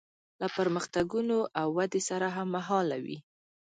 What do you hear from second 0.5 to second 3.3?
پرمختګونو او ودې سره هممهاله وي.